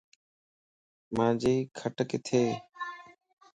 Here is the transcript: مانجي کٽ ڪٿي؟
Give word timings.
مانجي 1.15 1.55
کٽ 1.77 1.97
ڪٿي؟ 2.11 2.43